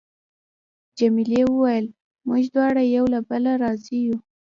جميلې 0.97 1.41
وويل: 1.47 1.85
موږ 2.27 2.43
دواړه 2.53 2.83
یو 2.95 3.05
له 3.13 3.19
بله 3.29 3.51
راضي 3.63 3.97
یو. 4.07 4.17